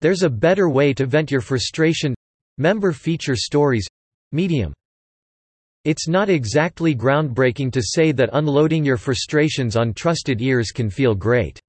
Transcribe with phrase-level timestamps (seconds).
[0.00, 2.14] There's a better way to vent your frustration
[2.58, 3.86] member feature stories
[4.32, 4.72] medium.
[5.84, 11.14] It's not exactly groundbreaking to say that unloading your frustrations on trusted ears can feel
[11.14, 11.60] great.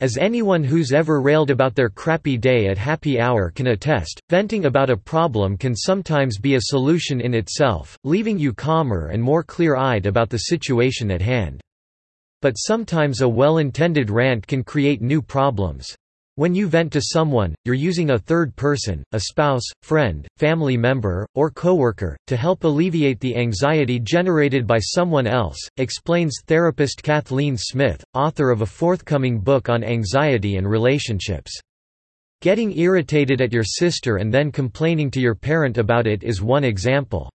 [0.00, 4.66] As anyone who's ever railed about their crappy day at happy hour can attest, venting
[4.66, 9.42] about a problem can sometimes be a solution in itself, leaving you calmer and more
[9.42, 11.60] clear-eyed about the situation at hand.
[12.42, 15.96] But sometimes a well-intended rant can create new problems.
[16.38, 21.26] When you vent to someone, you're using a third person, a spouse, friend, family member,
[21.34, 28.04] or coworker, to help alleviate the anxiety generated by someone else, explains therapist Kathleen Smith,
[28.14, 31.58] author of a forthcoming book on anxiety and relationships.
[32.40, 36.62] Getting irritated at your sister and then complaining to your parent about it is one
[36.62, 37.28] example.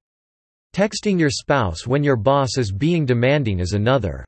[0.76, 4.24] Texting your spouse when your boss is being demanding is another.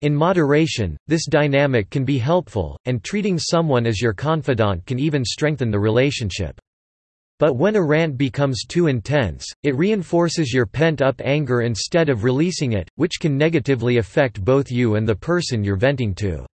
[0.00, 5.24] In moderation, this dynamic can be helpful, and treating someone as your confidant can even
[5.24, 6.56] strengthen the relationship.
[7.40, 12.74] But when a rant becomes too intense, it reinforces your pent-up anger instead of releasing
[12.74, 16.46] it, which can negatively affect both you and the person you're venting to.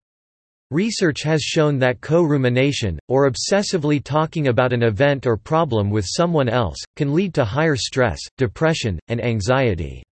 [0.71, 6.49] Research has shown that co-rumination, or obsessively talking about an event or problem with someone
[6.49, 10.03] else, can lead to higher stress, depression, and anxiety.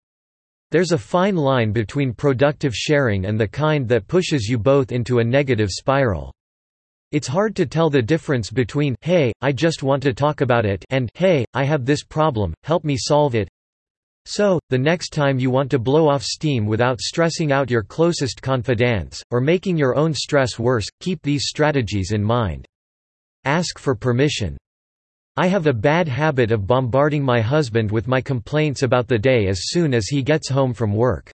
[0.73, 5.19] There's a fine line between productive sharing and the kind that pushes you both into
[5.19, 6.33] a negative spiral.
[7.11, 10.83] It's hard to tell the difference between hey, I just want to talk about it
[10.89, 13.49] and hey, I have this problem, help me solve it.
[14.25, 18.41] So, the next time you want to blow off steam without stressing out your closest
[18.41, 22.65] confidants, or making your own stress worse, keep these strategies in mind.
[23.45, 24.57] Ask for permission.
[25.35, 29.47] I have a bad habit of bombarding my husband with my complaints about the day
[29.47, 31.31] as soon as he gets home from work.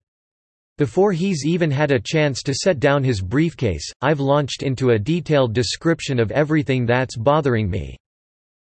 [0.77, 4.99] Before he's even had a chance to set down his briefcase, I've launched into a
[5.01, 7.97] detailed description of everything that's bothering me.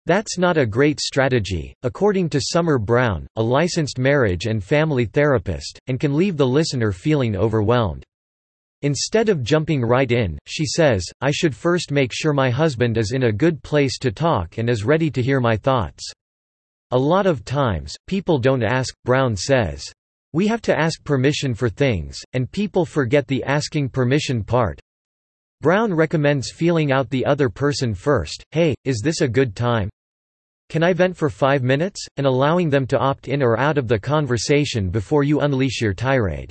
[0.08, 5.80] That's not a great strategy, according to Summer Brown, a licensed marriage and family therapist,
[5.86, 8.04] and can leave the listener feeling overwhelmed.
[8.82, 13.12] Instead of jumping right in, she says, I should first make sure my husband is
[13.12, 16.04] in a good place to talk and is ready to hear my thoughts.
[16.92, 19.92] A lot of times, people don't ask, Brown says.
[20.32, 24.80] We have to ask permission for things, and people forget the asking permission part.
[25.60, 29.90] Brown recommends feeling out the other person first, hey, is this a good time?
[30.70, 32.06] Can I vent for five minutes?
[32.16, 35.94] and allowing them to opt in or out of the conversation before you unleash your
[35.94, 36.50] tirade.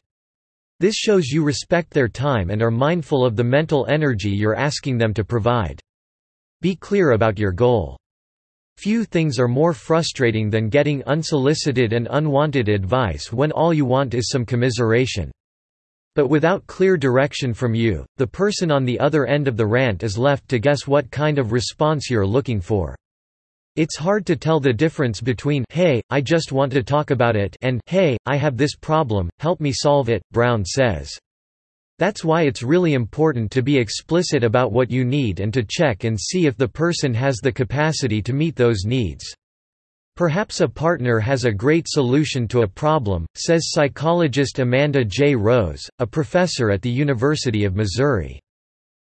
[0.80, 4.96] This shows you respect their time and are mindful of the mental energy you're asking
[4.96, 5.80] them to provide.
[6.60, 7.96] Be clear about your goal.
[8.76, 14.14] Few things are more frustrating than getting unsolicited and unwanted advice when all you want
[14.14, 15.32] is some commiseration.
[16.14, 20.04] But without clear direction from you, the person on the other end of the rant
[20.04, 22.94] is left to guess what kind of response you're looking for.
[23.78, 27.56] It's hard to tell the difference between hey, I just want to talk about it
[27.62, 31.16] and hey, I have this problem, help me solve it, Brown says.
[32.00, 36.02] That's why it's really important to be explicit about what you need and to check
[36.02, 39.32] and see if the person has the capacity to meet those needs.
[40.16, 45.36] Perhaps a partner has a great solution to a problem, says psychologist Amanda J.
[45.36, 48.40] Rose, a professor at the University of Missouri.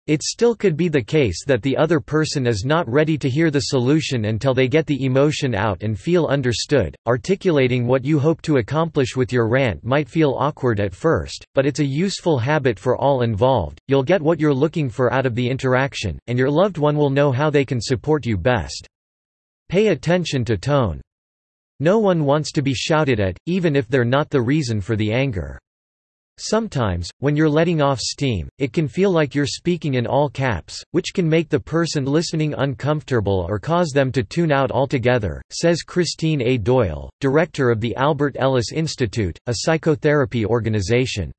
[0.06, 3.50] It still could be the case that the other person is not ready to hear
[3.50, 6.94] the solution until they get the emotion out and feel understood.
[7.08, 11.66] Articulating what you hope to accomplish with your rant might feel awkward at first, but
[11.66, 13.80] it's a useful habit for all involved.
[13.88, 17.10] You'll get what you're looking for out of the interaction, and your loved one will
[17.10, 18.86] know how they can support you best.
[19.68, 21.00] Pay attention to tone.
[21.80, 25.12] No one wants to be shouted at, even if they're not the reason for the
[25.12, 25.58] anger.
[26.38, 30.82] Sometimes, when you're letting off steam, it can feel like you're speaking in all caps,
[30.91, 35.82] which can make the person listening uncomfortable or cause them to tune out altogether, says
[35.82, 36.58] Kristene A.
[36.58, 41.32] Doyle, director of the Albert Ellis Institute, a psychotherapy organization.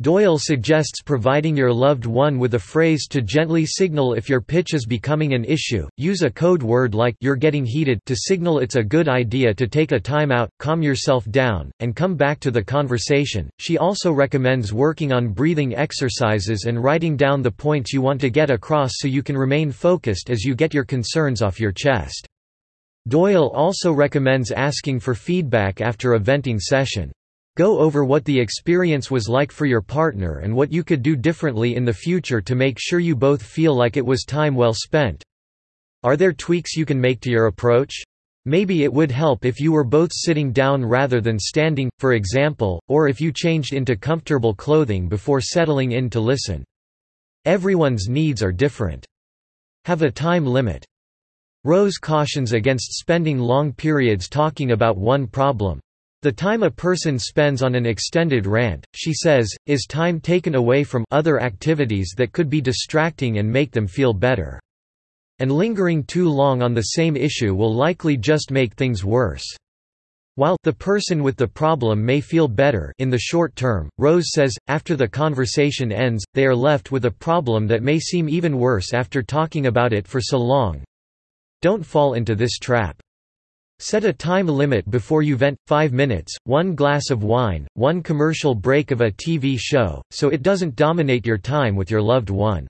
[0.00, 4.74] Doyle suggests providing your loved one with a phrase to gently signal if your pitch
[4.74, 5.86] is becoming an issue.
[5.96, 9.68] Use a code word like you're getting heated to signal it's a good idea to
[9.68, 13.48] take a time out, calm yourself down, and come back to the conversation.
[13.60, 18.30] She also recommends working on breathing exercises and writing down the points you want to
[18.30, 22.26] get across so you can remain focused as you get your concerns off your chest.
[23.06, 27.12] Doyle also recommends asking for feedback after a venting session.
[27.56, 31.14] Go over what the experience was like for your partner and what you could do
[31.14, 34.74] differently in the future to make sure you both feel like it was time well
[34.74, 35.22] spent.
[36.02, 38.02] Are there tweaks you can make to your approach?
[38.44, 42.82] Maybe it would help if you were both sitting down rather than standing, for example,
[42.88, 46.64] or if you changed into comfortable clothing before settling in to listen.
[47.44, 49.06] Everyone's needs are different.
[49.84, 50.84] Have a time limit.
[51.62, 55.78] Rose cautions against spending long periods talking about one problem.
[56.24, 60.82] The time a person spends on an extended rant, she says, is time taken away
[60.82, 64.58] from other activities that could be distracting and make them feel better.
[65.38, 69.44] And lingering too long on the same issue will likely just make things worse.
[70.36, 74.54] While the person with the problem may feel better in the short term, Rose says,
[74.66, 78.94] after the conversation ends, they are left with a problem that may seem even worse
[78.94, 80.84] after talking about it for so long.
[81.60, 82.98] Don't fall into this trap.
[83.84, 88.54] Set a time limit before you vent, 5 minutes, one glass of wine, one commercial
[88.54, 92.66] break of a TV show, so it doesn't dominate your time with your loved one.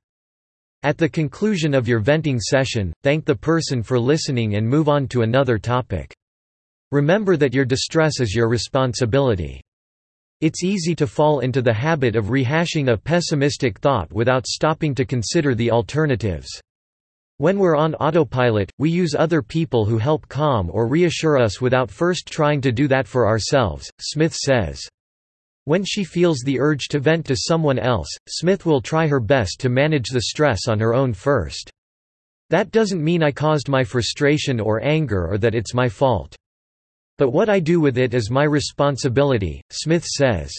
[0.82, 5.06] At the conclusion of your venting session, thank the person for listening and move on
[5.10, 6.12] to another topic.
[6.90, 9.60] Remember that your distress is your responsibility.
[10.40, 15.04] It's easy to fall into the habit of rehashing a pessimistic thought without stopping to
[15.04, 16.60] consider the alternatives.
[17.38, 21.90] When we're on autopilot, we use other people who help calm or reassure us without
[21.90, 24.80] first trying to do that for ourselves, Smith says.
[25.64, 29.58] When she feels the urge to vent to someone else, Smith will try her best
[29.60, 31.72] to manage the stress on her own first.
[32.50, 36.36] That doesn't mean I caused my frustration or anger or that it's my fault.
[37.18, 40.52] But what I do with it is my responsibility, Smith says.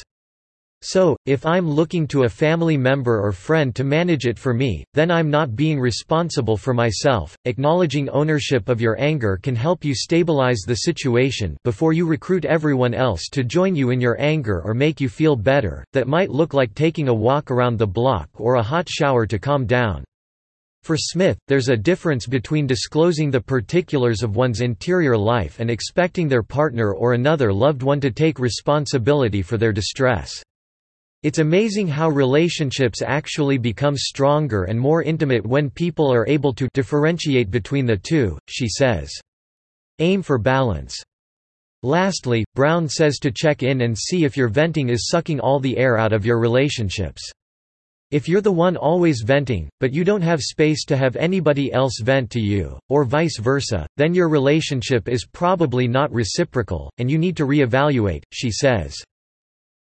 [0.87, 4.85] So, if I'm looking to a family member or friend to manage it for me,
[4.93, 7.35] then I'm not being responsible for myself.
[7.45, 12.93] Acknowledging ownership of your anger can help you stabilize the situation before you recruit everyone
[12.93, 15.83] else to join you in your anger or make you feel better.
[15.93, 19.39] That might look like taking a walk around the block or a hot shower to
[19.39, 20.03] calm down.
[20.83, 26.27] For Smith, there's a difference between disclosing the particulars of one's interior life and expecting
[26.27, 30.43] their partner or another loved one to take responsibility for their distress.
[31.25, 36.68] It's amazing how relationships actually become stronger and more intimate when people are able to
[36.75, 39.12] differentiate between the two, she says.
[39.98, 40.95] Aim for balance.
[41.81, 45.80] Lastly, Brown says to check in and see if your venting is sucking all the
[45.80, 47.28] air out of your relationships.
[48.12, 52.01] If you're the one always venting, but you don't have space to have anybody else
[52.04, 57.18] vent to you, or vice versa, then your relationship is probably not reciprocal, and you
[57.18, 58.95] need to reevaluate, she says.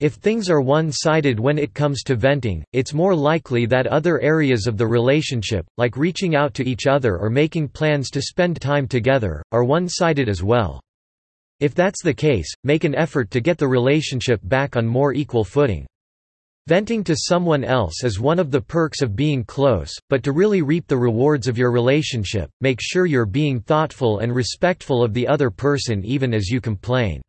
[0.00, 4.66] If things are one-sided when it comes to venting, it's more likely that other areas
[4.66, 8.88] of the relationship, like reaching out to each other or making plans to spend time
[8.88, 10.80] together, are one-sided as well.
[11.60, 15.44] If that's the case, make an effort to get the relationship back on more equal
[15.44, 15.86] footing.
[16.66, 20.62] Venting to someone else is one of the perks of being close, but to really
[20.62, 25.28] reap the rewards of your relationship, make sure you're being thoughtful and respectful of the
[25.28, 27.20] other person even as you complain.